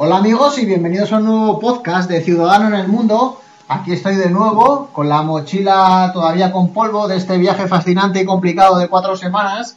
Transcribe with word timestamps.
Hola 0.00 0.18
amigos 0.18 0.56
y 0.60 0.64
bienvenidos 0.64 1.12
a 1.12 1.16
un 1.16 1.24
nuevo 1.24 1.58
podcast 1.58 2.08
de 2.08 2.20
Ciudadano 2.20 2.68
en 2.68 2.74
el 2.74 2.86
Mundo. 2.86 3.40
Aquí 3.66 3.90
estoy 3.90 4.14
de 4.14 4.30
nuevo 4.30 4.90
con 4.92 5.08
la 5.08 5.22
mochila 5.22 6.12
todavía 6.14 6.52
con 6.52 6.72
polvo 6.72 7.08
de 7.08 7.16
este 7.16 7.36
viaje 7.36 7.66
fascinante 7.66 8.20
y 8.20 8.24
complicado 8.24 8.78
de 8.78 8.86
cuatro 8.86 9.16
semanas 9.16 9.76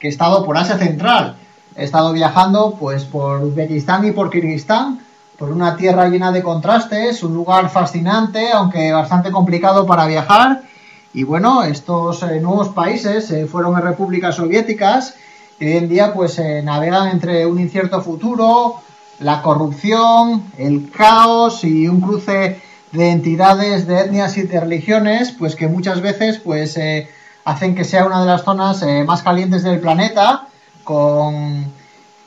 que 0.00 0.08
he 0.08 0.10
estado 0.10 0.44
por 0.44 0.58
Asia 0.58 0.76
Central. 0.76 1.36
He 1.76 1.84
estado 1.84 2.12
viajando 2.12 2.74
pues 2.80 3.04
por 3.04 3.44
Uzbekistán 3.44 4.04
y 4.04 4.10
por 4.10 4.28
Kirguistán, 4.28 5.02
por 5.38 5.52
una 5.52 5.76
tierra 5.76 6.08
llena 6.08 6.32
de 6.32 6.42
contrastes, 6.42 7.22
un 7.22 7.34
lugar 7.34 7.70
fascinante, 7.70 8.50
aunque 8.50 8.90
bastante 8.90 9.30
complicado 9.30 9.86
para 9.86 10.06
viajar. 10.06 10.62
Y 11.14 11.22
bueno, 11.22 11.62
estos 11.62 12.24
eh, 12.24 12.40
nuevos 12.40 12.70
países 12.70 13.30
eh, 13.30 13.46
fueron 13.46 13.80
repúblicas 13.80 14.34
soviéticas 14.34 15.14
y 15.60 15.66
hoy 15.66 15.76
en 15.76 15.88
día 15.88 16.12
pues 16.12 16.40
navegan 16.64 17.06
entre 17.06 17.46
un 17.46 17.60
incierto 17.60 18.00
futuro, 18.00 18.82
la 19.20 19.42
corrupción, 19.42 20.50
el 20.58 20.90
caos 20.90 21.62
y 21.64 21.86
un 21.86 22.00
cruce 22.00 22.60
de 22.92 23.10
entidades, 23.10 23.86
de 23.86 24.00
etnias 24.00 24.36
y 24.36 24.42
de 24.42 24.60
religiones, 24.60 25.32
pues 25.38 25.54
que 25.54 25.68
muchas 25.68 26.00
veces 26.00 26.38
pues 26.38 26.76
eh, 26.76 27.08
hacen 27.44 27.74
que 27.74 27.84
sea 27.84 28.06
una 28.06 28.20
de 28.20 28.26
las 28.26 28.42
zonas 28.42 28.82
eh, 28.82 29.04
más 29.04 29.22
calientes 29.22 29.62
del 29.62 29.78
planeta 29.78 30.48
con 30.82 31.66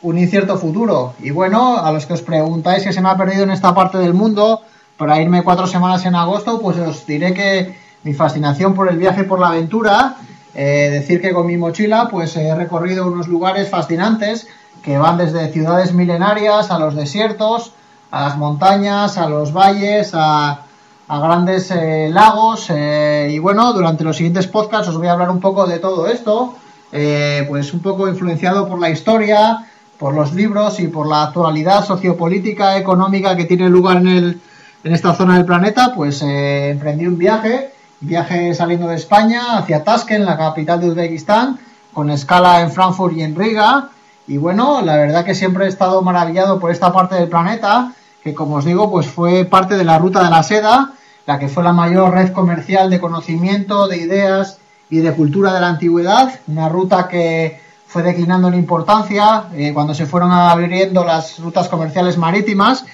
un 0.02 0.18
incierto 0.18 0.58
futuro. 0.58 1.16
Y 1.20 1.32
bueno, 1.32 1.78
a 1.78 1.92
los 1.92 2.06
que 2.06 2.14
os 2.14 2.22
preguntáis 2.22 2.84
qué 2.84 2.94
se 2.94 3.02
me 3.02 3.10
ha 3.10 3.18
perdido 3.18 3.44
en 3.44 3.52
esta 3.52 3.74
parte 3.74 3.98
del 3.98 4.14
mundo 4.14 4.62
para 4.98 5.22
irme 5.22 5.44
cuatro 5.44 5.66
semanas 5.66 6.06
en 6.06 6.16
agosto, 6.16 6.62
pues 6.62 6.78
os 6.78 7.06
diré 7.06 7.34
que 7.34 7.76
mi 8.04 8.14
fascinación 8.14 8.74
por 8.74 8.90
el 8.90 8.98
viaje 8.98 9.24
por 9.24 9.40
la 9.40 9.48
aventura, 9.48 10.18
eh, 10.54 10.90
decir 10.92 11.20
que 11.20 11.34
con 11.34 11.48
mi 11.48 11.58
mochila 11.58 12.10
pues 12.10 12.36
he 12.38 12.54
recorrido 12.54 13.08
unos 13.08 13.28
lugares 13.28 13.70
fascinantes 13.70 14.48
que 14.84 14.98
van 14.98 15.18
desde 15.18 15.52
ciudades 15.52 15.94
milenarias 15.94 16.70
a 16.70 16.78
los 16.78 16.94
desiertos, 16.94 17.72
a 18.12 18.24
las 18.24 18.38
montañas, 18.38 19.18
a 19.18 19.28
los 19.30 19.54
valles, 19.54 20.12
a, 20.14 20.60
grandes 21.08 21.72
eh, 21.72 22.10
lagos. 22.12 22.68
Eh, 22.70 23.30
y 23.32 23.40
bueno, 23.40 23.72
durante 23.74 24.04
los 24.04 24.18
siguientes 24.18 24.48
podcasts 24.48 24.90
os 24.90 24.98
voy 24.98 25.08
a 25.08 25.14
hablar 25.14 25.30
un 25.30 25.40
poco 25.40 25.66
de 25.66 25.80
todo 25.80 26.08
esto, 26.08 26.56
eh, 26.92 27.46
pues 27.48 27.74
un 27.74 27.80
poco 27.80 28.08
influenciado 28.08 28.68
por 28.68 28.80
la 28.80 28.90
historia, 28.90 29.66
por 29.98 30.14
los 30.14 30.34
libros 30.34 30.80
y 30.80 30.88
por 30.88 31.08
la 31.08 31.24
actualidad 31.24 31.86
sociopolítica, 31.86 32.78
económica 32.78 33.38
que 33.38 33.46
tiene 33.46 33.70
lugar 33.70 33.98
en, 33.98 34.08
el, 34.08 34.42
en 34.84 34.94
esta 34.94 35.14
zona 35.14 35.36
del 35.36 35.46
planeta, 35.46 35.94
pues 35.96 36.22
emprendí 36.22 37.08
un 37.08 37.18
viaje, 37.18 37.72
viaje 38.02 38.54
saliendo 38.54 38.88
de 38.88 38.96
España 38.96 39.58
hacia 39.58 39.84
Tashkent, 39.84 40.26
la 40.26 40.38
capital 40.38 40.82
de 40.82 40.90
Uzbekistán, 40.90 41.60
con 41.94 42.10
escala 42.10 42.62
en 42.62 42.72
Frankfurt 42.72 43.16
y 43.16 43.22
en 43.22 43.36
Riga. 43.36 43.90
Y 44.28 44.38
bueno, 44.38 44.82
la 44.82 44.96
verdad 44.98 45.26
que 45.26 45.36
siempre 45.36 45.66
he 45.66 45.70
estado 45.70 46.02
maravillado 46.02 46.60
por 46.60 46.72
esta 46.72 46.94
parte 46.94 47.16
del 47.16 47.28
planeta, 47.28 47.94
que 48.24 48.34
como 48.34 48.56
os 48.56 48.66
digo, 48.66 48.90
pues 48.90 49.08
fue 49.08 49.44
parte 49.44 49.76
de 49.76 49.84
la 49.84 49.98
ruta 49.98 50.24
de 50.24 50.30
la 50.30 50.44
seda, 50.44 50.94
la 51.26 51.40
que 51.40 51.50
fue 51.50 51.64
la 51.64 51.74
mayor 51.74 52.14
red 52.14 52.32
comercial 52.32 52.90
de 52.90 53.00
conocimiento, 53.00 53.88
de 53.88 53.98
ideas 53.98 54.60
y 54.90 55.00
de 55.00 55.14
cultura 55.14 55.54
de 55.54 55.60
la 55.60 55.68
antigüedad, 55.68 56.40
una 56.48 56.70
ruta 56.70 57.08
que 57.08 57.60
fue 57.86 58.02
declinando 58.02 58.48
en 58.48 58.56
importancia 58.56 59.46
eh, 59.54 59.74
cuando 59.74 59.94
se 59.94 60.06
fueron 60.06 60.32
abriendo 60.32 61.04
las 61.04 61.40
rutas 61.40 61.68
comerciales 61.68 62.18
marítimas, 62.18 62.86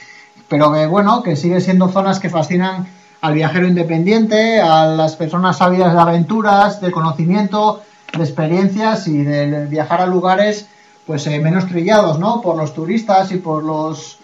pero 0.48 0.74
que 0.74 0.88
bueno, 0.88 1.22
que 1.22 1.36
sigue 1.36 1.62
siendo 1.62 1.90
zonas 1.90 2.20
que 2.20 2.30
fascinan 2.30 2.88
al 3.22 3.34
viajero 3.34 3.68
independiente, 3.68 4.62
a 4.62 4.88
las 4.88 5.16
personas 5.16 5.62
ávidas 5.62 5.94
de 5.94 6.00
aventuras, 6.00 6.82
de 6.82 6.92
conocimiento, 6.92 7.84
de 8.18 8.24
experiencias 8.24 9.08
y 9.08 9.24
de 9.24 9.68
viajar 9.68 10.02
a 10.02 10.08
lugares 10.08 10.68
pues 11.10 11.26
eh, 11.26 11.40
menos 11.40 11.66
trillados, 11.66 12.20
¿no? 12.20 12.40
Por 12.40 12.56
los 12.56 12.72
turistas 12.72 13.32
y 13.32 13.38
por 13.38 13.64
los 13.64 14.20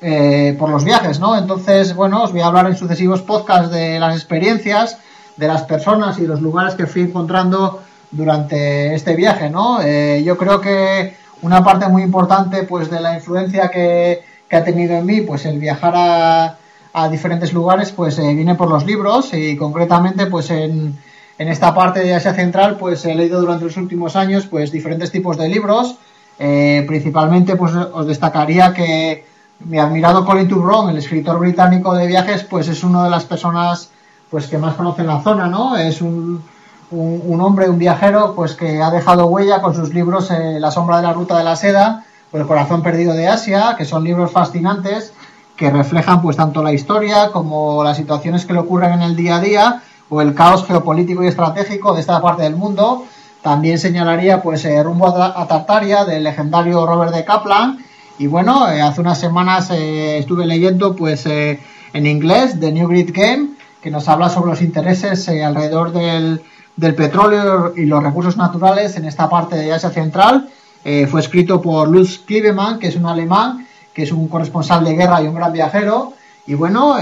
eh, 0.00 0.56
por 0.58 0.68
los 0.68 0.82
viajes, 0.82 1.20
¿no? 1.20 1.38
Entonces, 1.38 1.94
bueno, 1.94 2.24
os 2.24 2.32
voy 2.32 2.40
a 2.40 2.46
hablar 2.46 2.66
en 2.66 2.76
sucesivos 2.76 3.22
podcasts 3.22 3.70
de 3.70 4.00
las 4.00 4.16
experiencias, 4.16 4.98
de 5.36 5.46
las 5.46 5.62
personas 5.62 6.18
y 6.18 6.26
los 6.26 6.40
lugares 6.40 6.74
que 6.74 6.88
fui 6.88 7.02
encontrando 7.02 7.84
durante 8.10 8.96
este 8.96 9.14
viaje, 9.14 9.48
¿no? 9.48 9.80
Eh, 9.80 10.24
yo 10.24 10.36
creo 10.36 10.60
que 10.60 11.16
una 11.42 11.62
parte 11.62 11.86
muy 11.86 12.02
importante, 12.02 12.64
pues, 12.64 12.90
de 12.90 13.00
la 13.00 13.14
influencia 13.14 13.68
que, 13.68 14.24
ha 14.50 14.64
tenido 14.64 14.96
en 14.96 15.06
mí, 15.06 15.20
pues, 15.20 15.46
el 15.46 15.60
viajar 15.60 15.94
a, 15.96 16.58
a 16.94 17.08
diferentes 17.08 17.52
lugares, 17.52 17.92
pues, 17.92 18.18
eh, 18.18 18.34
viene 18.34 18.56
por 18.56 18.68
los 18.68 18.84
libros 18.84 19.32
y 19.34 19.56
concretamente, 19.56 20.26
pues, 20.26 20.50
en, 20.50 20.98
en 21.38 21.48
esta 21.48 21.72
parte 21.72 22.00
de 22.00 22.12
Asia 22.12 22.34
Central, 22.34 22.76
pues, 22.76 23.04
he 23.04 23.14
leído 23.14 23.40
durante 23.40 23.66
los 23.66 23.76
últimos 23.76 24.16
años, 24.16 24.46
pues, 24.46 24.72
diferentes 24.72 25.12
tipos 25.12 25.36
de 25.36 25.48
libros, 25.48 25.96
eh, 26.38 26.84
principalmente, 26.86 27.56
pues 27.56 27.74
os 27.74 28.06
destacaría 28.06 28.72
que 28.72 29.26
mi 29.60 29.78
admirado 29.78 30.24
Colin 30.24 30.48
Tubron, 30.48 30.90
el 30.90 30.98
escritor 30.98 31.38
británico 31.38 31.94
de 31.94 32.06
viajes, 32.06 32.44
pues 32.44 32.68
es 32.68 32.82
una 32.84 33.04
de 33.04 33.10
las 33.10 33.24
personas 33.24 33.90
pues 34.30 34.46
que 34.48 34.58
más 34.58 34.74
conocen 34.74 35.06
la 35.06 35.22
zona, 35.22 35.46
¿no? 35.46 35.76
Es 35.76 36.02
un, 36.02 36.42
un, 36.90 37.40
hombre, 37.40 37.68
un 37.68 37.78
viajero, 37.78 38.34
pues 38.34 38.54
que 38.54 38.82
ha 38.82 38.90
dejado 38.90 39.26
huella 39.26 39.62
con 39.62 39.74
sus 39.74 39.94
libros 39.94 40.30
eh, 40.30 40.58
La 40.58 40.70
sombra 40.70 40.96
de 40.96 41.04
la 41.04 41.12
ruta 41.12 41.38
de 41.38 41.44
la 41.44 41.56
seda 41.56 42.04
o 42.32 42.36
El 42.36 42.46
corazón 42.46 42.82
perdido 42.82 43.14
de 43.14 43.28
Asia, 43.28 43.74
que 43.78 43.84
son 43.84 44.02
libros 44.02 44.32
fascinantes 44.32 45.12
que 45.56 45.70
reflejan 45.70 46.20
pues 46.20 46.36
tanto 46.36 46.62
la 46.62 46.72
historia 46.72 47.30
como 47.30 47.84
las 47.84 47.96
situaciones 47.96 48.44
que 48.44 48.52
le 48.52 48.58
ocurren 48.58 48.92
en 48.92 49.02
el 49.02 49.16
día 49.16 49.36
a 49.36 49.40
día 49.40 49.82
o 50.08 50.20
el 50.20 50.34
caos 50.34 50.66
geopolítico 50.66 51.22
y 51.22 51.28
estratégico 51.28 51.94
de 51.94 52.00
esta 52.00 52.20
parte 52.20 52.42
del 52.42 52.56
mundo 52.56 53.04
también 53.44 53.78
señalaría 53.78 54.40
pues 54.40 54.64
eh, 54.64 54.82
Rumbo 54.82 55.14
a 55.14 55.46
Tartaria 55.46 56.06
del 56.06 56.24
legendario 56.24 56.86
Robert 56.86 57.14
de 57.14 57.26
Kaplan. 57.26 57.78
Y 58.18 58.26
bueno, 58.26 58.72
eh, 58.72 58.80
hace 58.80 59.02
unas 59.02 59.20
semanas 59.20 59.70
eh, 59.70 60.16
estuve 60.16 60.46
leyendo 60.46 60.96
pues 60.96 61.26
eh, 61.26 61.60
en 61.92 62.06
inglés 62.06 62.58
The 62.58 62.72
New 62.72 62.88
Grid 62.88 63.10
Game, 63.12 63.50
que 63.82 63.90
nos 63.90 64.08
habla 64.08 64.30
sobre 64.30 64.52
los 64.52 64.62
intereses 64.62 65.28
alrededor 65.28 65.92
del, 65.92 66.40
del, 66.74 66.94
petróleo 66.94 67.74
y 67.76 67.84
los 67.84 68.02
recursos 68.02 68.38
naturales 68.38 68.96
en 68.96 69.04
esta 69.04 69.28
parte 69.28 69.56
de 69.56 69.74
Asia 69.74 69.90
Central. 69.90 70.48
Fue 70.82 71.20
escrito 71.20 71.60
por 71.60 71.88
Lutz 71.88 72.20
Klivemann, 72.20 72.78
que 72.78 72.88
es 72.88 72.96
un 72.96 73.04
alemán, 73.04 73.66
que 73.92 74.04
es 74.04 74.12
un 74.12 74.28
corresponsal 74.28 74.84
de 74.84 74.94
guerra 74.94 75.22
y 75.22 75.26
un 75.26 75.34
gran 75.34 75.52
viajero. 75.52 76.14
Y 76.46 76.54
bueno, 76.54 76.96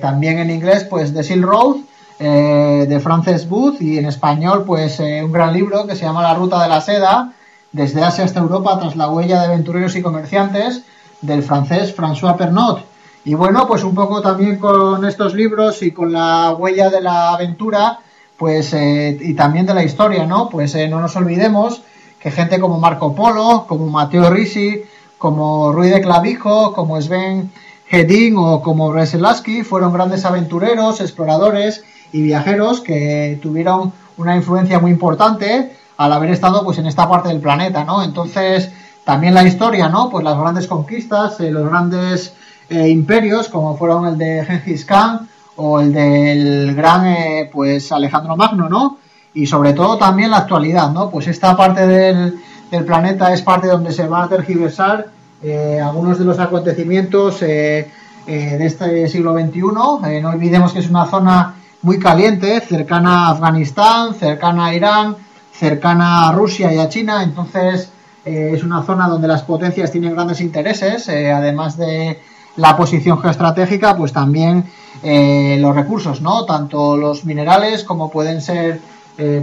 también 0.00 0.38
en 0.38 0.50
inglés 0.50 0.84
pues 0.84 1.14
The 1.14 1.22
Silk 1.22 1.44
Road, 1.44 1.76
eh, 2.20 2.86
de 2.88 3.00
Frances 3.00 3.48
Booth 3.48 3.80
y 3.80 3.96
en 3.98 4.06
español 4.06 4.64
pues 4.66 4.98
eh, 4.98 5.22
un 5.22 5.30
gran 5.30 5.52
libro 5.52 5.86
que 5.86 5.94
se 5.94 6.04
llama 6.04 6.22
La 6.22 6.34
Ruta 6.34 6.60
de 6.62 6.68
la 6.68 6.80
Seda, 6.80 7.32
desde 7.70 8.02
Asia 8.02 8.24
hasta 8.24 8.40
Europa 8.40 8.76
tras 8.80 8.96
la 8.96 9.08
huella 9.08 9.40
de 9.40 9.46
aventureros 9.46 9.94
y 9.94 10.02
comerciantes 10.02 10.82
del 11.20 11.42
francés 11.42 11.96
François 11.96 12.36
Pernot. 12.36 12.84
Y 13.24 13.34
bueno, 13.34 13.68
pues 13.68 13.84
un 13.84 13.94
poco 13.94 14.20
también 14.20 14.58
con 14.58 15.04
estos 15.04 15.34
libros 15.34 15.82
y 15.82 15.92
con 15.92 16.12
la 16.12 16.54
huella 16.58 16.90
de 16.90 17.02
la 17.02 17.34
aventura, 17.34 18.00
pues 18.36 18.72
eh, 18.72 19.16
y 19.20 19.34
también 19.34 19.66
de 19.66 19.74
la 19.74 19.84
historia, 19.84 20.26
¿no? 20.26 20.48
Pues 20.48 20.74
no 20.88 21.00
nos 21.00 21.14
olvidemos 21.14 21.82
que 22.18 22.30
gente 22.30 22.58
como 22.58 22.80
Marco 22.80 23.14
Polo, 23.14 23.66
como 23.68 23.86
Mateo 23.86 24.28
Risi, 24.30 24.82
como 25.18 25.72
Ruy 25.72 25.90
de 25.90 26.00
Clavijo, 26.00 26.72
como 26.72 27.00
Sven 27.00 27.52
Hedin 27.90 28.36
o 28.36 28.60
como 28.60 28.90
Breselaski 28.90 29.62
fueron 29.62 29.92
grandes 29.92 30.24
aventureros, 30.24 31.00
exploradores 31.00 31.84
y 32.12 32.22
viajeros 32.22 32.80
que 32.80 33.38
tuvieron 33.42 33.92
una 34.16 34.36
influencia 34.36 34.78
muy 34.78 34.90
importante 34.90 35.72
al 35.96 36.12
haber 36.12 36.30
estado 36.30 36.64
pues 36.64 36.78
en 36.78 36.86
esta 36.86 37.08
parte 37.08 37.28
del 37.28 37.40
planeta, 37.40 37.84
¿no? 37.84 38.02
Entonces, 38.02 38.70
también 39.04 39.34
la 39.34 39.44
historia, 39.44 39.88
¿no? 39.88 40.10
Pues 40.10 40.24
las 40.24 40.38
grandes 40.38 40.66
conquistas, 40.66 41.40
eh, 41.40 41.50
los 41.50 41.68
grandes 41.68 42.34
eh, 42.70 42.88
imperios, 42.88 43.48
como 43.48 43.76
fueron 43.76 44.06
el 44.06 44.18
de 44.18 44.44
Gengis 44.44 44.84
Khan 44.84 45.28
o 45.56 45.80
el 45.80 45.92
del 45.92 46.74
gran, 46.74 47.06
eh, 47.06 47.50
pues, 47.52 47.90
Alejandro 47.90 48.36
Magno, 48.36 48.68
¿no? 48.68 48.98
Y 49.32 49.46
sobre 49.46 49.72
todo 49.72 49.96
también 49.96 50.30
la 50.30 50.38
actualidad, 50.38 50.90
¿no? 50.92 51.10
Pues 51.10 51.26
esta 51.28 51.56
parte 51.56 51.86
del, 51.86 52.38
del 52.70 52.84
planeta 52.84 53.32
es 53.32 53.42
parte 53.42 53.66
donde 53.66 53.92
se 53.92 54.06
va 54.06 54.24
a 54.24 54.28
tergiversar 54.28 55.06
eh, 55.42 55.80
algunos 55.82 56.18
de 56.18 56.24
los 56.24 56.38
acontecimientos 56.38 57.40
de 57.40 57.86
este 58.26 59.08
siglo 59.08 59.32
XXI. 59.32 59.60
no 59.62 60.28
olvidemos 60.28 60.74
que 60.74 60.80
es 60.80 60.90
una 60.90 61.06
zona 61.06 61.54
muy 61.82 61.98
caliente, 61.98 62.60
cercana 62.60 63.26
a 63.26 63.30
Afganistán, 63.30 64.14
cercana 64.14 64.66
a 64.66 64.74
Irán, 64.74 65.16
cercana 65.52 66.28
a 66.28 66.32
Rusia 66.32 66.72
y 66.72 66.78
a 66.78 66.88
China, 66.88 67.22
entonces 67.22 67.90
eh, 68.24 68.52
es 68.54 68.62
una 68.62 68.82
zona 68.82 69.08
donde 69.08 69.28
las 69.28 69.42
potencias 69.42 69.90
tienen 69.90 70.14
grandes 70.14 70.40
intereses, 70.40 71.08
eh, 71.08 71.32
además 71.32 71.76
de 71.76 72.20
la 72.56 72.76
posición 72.76 73.20
geoestratégica, 73.20 73.96
pues 73.96 74.12
también 74.12 74.64
eh, 75.02 75.56
los 75.60 75.74
recursos, 75.74 76.20
¿no? 76.20 76.44
Tanto 76.44 76.96
los 76.96 77.24
minerales 77.24 77.84
como 77.84 78.10
pueden 78.10 78.40
ser 78.40 78.80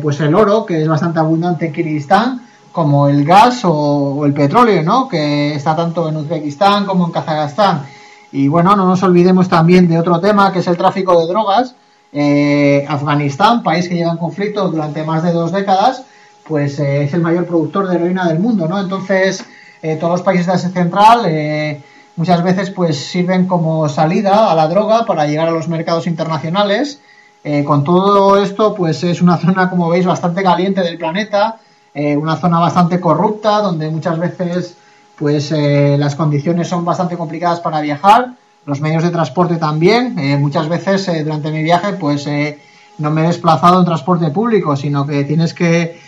pues 0.01 0.21
el 0.21 0.33
oro, 0.33 0.65
que 0.65 0.81
es 0.81 0.87
bastante 0.87 1.19
abundante 1.19 1.65
en 1.65 1.73
Kirguistán, 1.73 2.47
como 2.71 3.09
el 3.09 3.25
gas 3.25 3.65
o, 3.65 3.73
o, 3.73 4.25
el 4.25 4.33
petróleo, 4.33 4.81
¿no? 4.83 5.09
Que 5.09 5.53
está 5.53 5.75
tanto 5.75 6.07
en 6.07 6.15
Uzbekistán 6.15 6.85
como 6.85 7.05
en 7.05 7.11
Kazajstán. 7.11 7.85
Y 8.31 8.47
bueno, 8.47 8.73
no 8.77 8.85
nos 8.85 9.03
olvidemos 9.03 9.49
también 9.49 9.89
de 9.89 9.99
otro 9.99 10.21
tema, 10.21 10.53
que 10.53 10.59
es 10.59 10.67
el 10.67 10.77
tráfico 10.77 11.19
de 11.19 11.27
drogas, 11.27 11.75
eh, 12.17 12.85
Afganistán, 12.87 13.61
país 13.61 13.89
que 13.89 13.95
lleva 13.95 14.11
en 14.11 14.17
conflicto 14.17 14.69
durante 14.69 15.03
más 15.03 15.21
de 15.21 15.33
dos 15.33 15.51
décadas, 15.51 16.03
pues 16.47 16.79
eh, 16.79 17.03
es 17.03 17.13
el 17.13 17.19
mayor 17.19 17.45
productor 17.45 17.89
de 17.89 17.95
heroína 17.97 18.25
del 18.29 18.39
mundo, 18.39 18.69
¿no? 18.69 18.79
Entonces, 18.79 19.43
eh, 19.81 19.97
todos 19.97 20.13
los 20.13 20.21
países 20.21 20.45
de 20.45 20.53
Asia 20.53 20.69
Central, 20.69 21.83
muchas 22.15 22.41
veces 22.41 22.69
pues 22.69 22.97
sirven 22.97 23.47
como 23.47 23.89
salida 23.89 24.49
a 24.49 24.55
la 24.55 24.69
droga 24.69 25.05
para 25.05 25.27
llegar 25.27 25.49
a 25.49 25.51
los 25.51 25.67
mercados 25.67 26.07
internacionales. 26.07 27.01
Con 27.65 27.83
todo 27.83 28.41
esto, 28.41 28.73
pues 28.73 29.03
es 29.03 29.21
una 29.21 29.37
zona, 29.45 29.69
como 29.69 29.89
veis, 29.89 30.05
bastante 30.05 30.41
caliente 30.41 30.81
del 30.81 30.97
planeta, 30.97 31.57
una 31.93 32.37
zona 32.37 32.59
bastante 32.59 33.01
corrupta, 33.01 33.59
donde 33.59 33.89
muchas 33.89 34.17
veces 34.17 34.77
pues 35.17 35.51
las 35.51 36.15
condiciones 36.15 36.69
son 36.69 36.85
bastante 36.85 37.17
complicadas 37.17 37.59
para 37.59 37.81
viajar, 37.81 38.35
los 38.65 38.81
medios 38.81 39.03
de 39.03 39.09
transporte 39.09 39.57
también. 39.57 40.15
muchas 40.39 40.67
veces 40.67 41.09
durante 41.23 41.51
mi 41.51 41.63
viaje, 41.63 41.93
pues 41.93 42.27
no 42.97 43.11
me 43.11 43.23
he 43.23 43.27
desplazado 43.27 43.79
en 43.79 43.85
transporte 43.85 44.29
público, 44.29 44.75
sino 44.75 45.05
que 45.05 45.23
tienes 45.23 45.53
que 45.53 45.99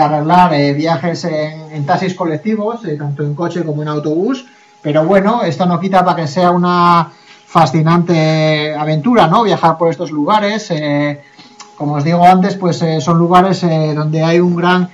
arreglar 0.00 0.50
viajes 0.74 1.24
en, 1.24 1.84
taxis 1.86 2.14
colectivos, 2.14 2.80
tanto 2.98 3.22
en 3.22 3.34
coche 3.34 3.64
como 3.64 3.82
en 3.82 3.88
autobús 3.88 4.46
pero 4.80 5.04
bueno, 5.04 5.42
esto 5.42 5.66
no 5.66 5.80
quita 5.80 6.04
para 6.04 6.22
que 6.22 6.28
sea 6.28 6.50
una 6.50 7.10
fascinante 7.46 8.74
aventura, 8.74 9.26
¿no? 9.26 9.42
Viajar 9.42 9.76
por 9.76 9.90
estos 9.90 10.10
lugares. 10.10 10.70
Eh, 10.70 11.20
como 11.76 11.94
os 11.94 12.04
digo 12.04 12.24
antes, 12.24 12.56
pues 12.56 12.80
eh, 12.82 13.00
son 13.00 13.18
lugares 13.18 13.62
eh, 13.64 13.92
donde 13.94 14.22
hay 14.22 14.40
un 14.40 14.56
gran 14.56 14.88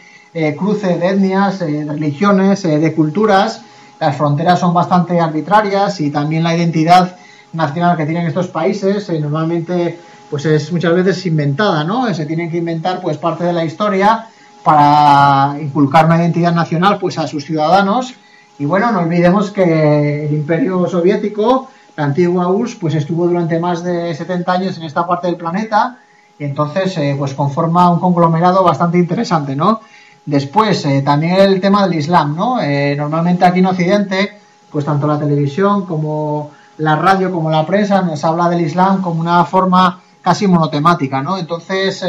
cruce 0.57 0.99
de 0.99 1.11
etnias, 1.11 1.61
de 1.61 1.85
religiones, 1.85 2.65
de 2.65 2.93
culturas. 2.93 3.63
Las 4.01 4.17
fronteras 4.17 4.61
son 4.61 4.75
bastante 4.75 5.21
arbitrarias 5.21 6.01
y 6.01 6.11
también 6.11 6.43
la 6.43 6.57
identidad 6.57 7.17
nacional 7.53 7.97
que 7.97 8.05
tienen 8.05 8.27
estos 8.27 8.49
países 8.49 9.09
normalmente 9.21 9.99
pues 10.31 10.47
es 10.47 10.73
muchas 10.73 10.95
veces 10.95 11.25
inventada, 11.27 11.85
¿no? 11.85 12.13
Se 12.13 12.27
tienen 12.27 12.51
que 12.51 12.57
inventar 12.57 13.01
pues 13.01 13.19
parte 13.19 13.45
de 13.45 13.53
la 13.53 13.65
historia 13.65 14.27
para 14.65 15.57
inculcar 15.61 16.07
una 16.07 16.17
identidad 16.17 16.53
nacional 16.53 16.99
pues 16.99 17.19
a 17.19 17.27
sus 17.27 17.45
ciudadanos 17.45 18.15
y 18.59 18.67
bueno, 18.67 18.93
no 18.93 19.01
olvidemos 19.01 19.51
que 19.51 20.27
el 20.27 20.33
Imperio 20.33 20.87
Soviético, 20.87 21.69
la 21.97 22.05
antigua 22.05 22.49
URSS, 22.49 22.77
pues 22.77 22.95
estuvo 22.95 23.27
durante 23.27 23.59
más 23.59 23.83
de 23.83 24.15
70 24.15 24.53
años 24.53 24.77
en 24.79 24.85
esta 24.85 25.07
parte 25.07 25.27
del 25.27 25.37
planeta 25.37 25.99
y 26.39 26.45
entonces 26.45 26.97
eh, 26.99 27.15
pues 27.19 27.35
conforma 27.35 27.91
un 27.91 28.01
conglomerado 28.01 28.63
bastante 28.63 28.99
interesante, 28.99 29.55
¿no? 29.57 29.81
Después, 30.27 30.85
eh, 30.87 31.03
también 31.03 31.37
el 31.41 31.61
tema 31.61 31.87
del 31.87 31.99
Islam, 31.99 32.35
¿no? 32.35 32.61
Eh, 32.61 32.95
normalmente 32.97 33.45
aquí 33.45 33.59
en 33.59 33.67
Occidente, 33.67 34.39
pues 34.71 34.85
tanto 34.85 35.07
la 35.07 35.19
televisión 35.19 35.85
como 35.87 36.51
la 36.79 36.97
radio 36.97 37.31
como 37.31 37.51
la 37.51 37.65
prensa 37.65 38.03
nos 38.03 38.25
habla 38.25 38.49
del 38.49 38.63
Islam 38.63 39.01
como 39.01 39.21
una 39.21 39.45
forma 39.45 40.01
casi 40.23 40.47
monotemática, 40.47 41.23
¿no? 41.23 41.39
Entonces, 41.39 42.05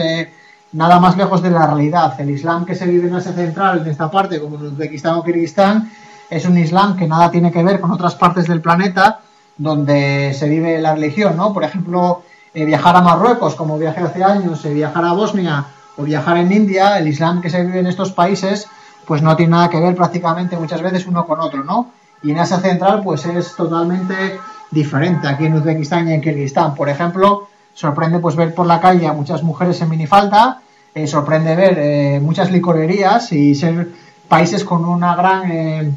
nada 0.71 0.99
más 0.99 1.17
lejos 1.17 1.41
de 1.41 1.51
la 1.51 1.67
realidad. 1.67 2.19
El 2.19 2.29
Islam 2.29 2.65
que 2.65 2.75
se 2.75 2.85
vive 2.85 3.07
en 3.07 3.15
Asia 3.15 3.33
Central, 3.33 3.81
en 3.81 3.87
esta 3.87 4.09
parte, 4.09 4.39
como 4.39 4.55
en 4.55 4.67
Uzbekistán 4.67 5.15
o 5.15 5.23
Kirguistán, 5.23 5.91
es 6.29 6.45
un 6.45 6.57
Islam 6.57 6.95
que 6.95 7.07
nada 7.07 7.29
tiene 7.29 7.51
que 7.51 7.63
ver 7.63 7.79
con 7.79 7.91
otras 7.91 8.15
partes 8.15 8.47
del 8.47 8.61
planeta 8.61 9.19
donde 9.57 10.33
se 10.33 10.49
vive 10.49 10.81
la 10.81 10.95
religión, 10.95 11.37
¿no? 11.37 11.53
Por 11.53 11.63
ejemplo, 11.63 12.23
eh, 12.53 12.65
viajar 12.65 12.95
a 12.95 13.01
Marruecos, 13.01 13.55
como 13.55 13.77
viajé 13.77 14.01
hace 14.01 14.23
años, 14.23 14.63
eh, 14.65 14.73
viajar 14.73 15.05
a 15.05 15.13
Bosnia 15.13 15.65
o 15.97 16.03
viajar 16.03 16.37
en 16.37 16.51
India, 16.51 16.97
el 16.97 17.07
Islam 17.07 17.41
que 17.41 17.49
se 17.49 17.63
vive 17.63 17.79
en 17.79 17.87
estos 17.87 18.11
países, 18.11 18.67
pues 19.05 19.21
no 19.21 19.35
tiene 19.35 19.51
nada 19.51 19.69
que 19.69 19.79
ver 19.79 19.95
prácticamente 19.95 20.57
muchas 20.57 20.81
veces 20.81 21.05
uno 21.05 21.25
con 21.25 21.39
otro, 21.39 21.63
¿no? 21.63 21.91
Y 22.23 22.31
en 22.31 22.39
Asia 22.39 22.59
Central, 22.59 23.01
pues 23.03 23.25
es 23.25 23.55
totalmente 23.55 24.39
diferente 24.71 25.27
aquí 25.27 25.45
en 25.45 25.53
Uzbekistán 25.53 26.09
y 26.09 26.13
en 26.13 26.21
Kirguistán. 26.21 26.75
Por 26.75 26.89
ejemplo, 26.89 27.47
sorprende 27.73 28.19
pues 28.19 28.35
ver 28.35 28.53
por 28.53 28.65
la 28.65 28.79
calle 28.79 29.07
a 29.07 29.13
muchas 29.13 29.43
mujeres 29.43 29.79
en 29.81 29.89
minifalda, 29.89 30.61
eh, 30.93 31.07
sorprende 31.07 31.55
ver 31.55 32.21
muchas 32.21 32.51
licorerías 32.51 33.31
y 33.31 33.53
ser 33.53 33.89
países 34.27 34.63
con 34.63 34.85
una 34.85 35.15
gran 35.15 35.95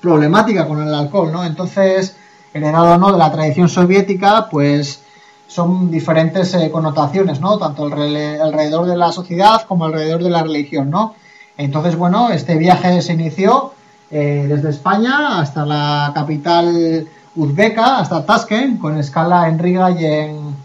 problemática 0.00 0.66
con 0.66 0.82
el 0.82 0.94
alcohol, 0.94 1.32
¿no? 1.32 1.44
Entonces, 1.44 2.16
heredado 2.52 2.98
no 2.98 3.12
de 3.12 3.18
la 3.18 3.30
tradición 3.30 3.68
soviética, 3.68 4.48
pues 4.50 5.02
son 5.48 5.90
diferentes 5.90 6.54
eh, 6.54 6.70
connotaciones, 6.70 7.40
¿no? 7.40 7.58
Tanto 7.58 7.84
alrededor 7.84 8.86
de 8.86 8.96
la 8.96 9.10
sociedad 9.10 9.62
como 9.66 9.86
alrededor 9.86 10.22
de 10.22 10.30
la 10.30 10.42
religión, 10.42 10.90
¿no? 10.90 11.14
Entonces, 11.56 11.96
bueno, 11.96 12.30
este 12.30 12.56
viaje 12.56 13.02
se 13.02 13.14
inició 13.14 13.72
eh, 14.10 14.46
desde 14.48 14.70
España 14.70 15.40
hasta 15.40 15.66
la 15.66 16.12
capital 16.14 17.08
uzbeca, 17.34 17.98
hasta 17.98 18.24
Tashkent, 18.24 18.80
con 18.80 18.98
escala 18.98 19.48
en 19.48 19.58
Riga 19.58 19.90
y 19.90 20.04
en, 20.04 20.56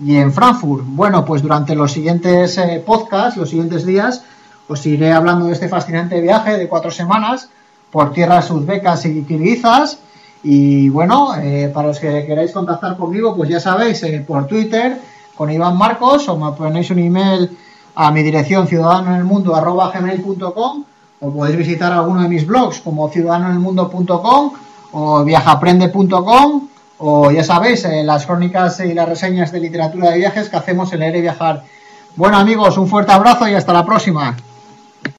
y 0.00 0.16
en 0.16 0.32
Frankfurt. 0.32 0.84
Bueno, 0.86 1.24
pues 1.24 1.40
durante 1.40 1.74
los 1.74 1.92
siguientes 1.92 2.58
eh, 2.58 2.82
podcasts, 2.84 3.36
los 3.36 3.50
siguientes 3.50 3.86
días, 3.86 4.22
os 4.68 4.84
iré 4.86 5.12
hablando 5.12 5.46
de 5.46 5.52
este 5.52 5.68
fascinante 5.68 6.20
viaje 6.20 6.58
de 6.58 6.68
cuatro 6.68 6.90
semanas 6.90 7.48
por 7.90 8.12
tierras 8.12 8.50
uzbecas 8.50 9.04
y 9.06 9.22
kirguizas. 9.22 9.98
Y 10.44 10.88
bueno, 10.90 11.34
eh, 11.36 11.70
para 11.72 11.88
los 11.88 11.98
que 11.98 12.26
queráis 12.26 12.52
contactar 12.52 12.98
conmigo, 12.98 13.34
pues 13.34 13.48
ya 13.48 13.58
sabéis, 13.58 14.02
eh, 14.02 14.22
por 14.26 14.46
Twitter, 14.46 15.00
con 15.34 15.50
Iván 15.50 15.74
Marcos, 15.76 16.28
o 16.28 16.36
me 16.36 16.52
ponéis 16.52 16.90
un 16.90 16.98
email 16.98 17.56
a 17.94 18.10
mi 18.10 18.22
dirección 18.22 18.68
ciudadanoenelmundo.com 18.68 20.84
o 21.20 21.32
podéis 21.32 21.56
visitar 21.56 21.92
alguno 21.92 22.22
de 22.22 22.28
mis 22.28 22.44
blogs 22.46 22.80
como 22.80 23.08
ciudadanoenelmundo.com 23.08 24.52
o 24.92 25.24
viajaprende.com 25.24 26.68
o 26.98 27.30
ya 27.30 27.42
sabéis, 27.42 27.86
eh, 27.86 28.04
las 28.04 28.26
crónicas 28.26 28.80
y 28.80 28.92
las 28.92 29.08
reseñas 29.08 29.50
de 29.50 29.60
literatura 29.60 30.10
de 30.10 30.18
viajes 30.18 30.50
que 30.50 30.56
hacemos 30.56 30.92
en 30.92 31.00
Leer 31.00 31.16
y 31.16 31.22
Viajar. 31.22 31.64
Bueno 32.16 32.36
amigos, 32.36 32.76
un 32.76 32.86
fuerte 32.86 33.12
abrazo 33.12 33.48
y 33.48 33.54
hasta 33.54 33.72
la 33.72 33.86
próxima. 33.86 34.36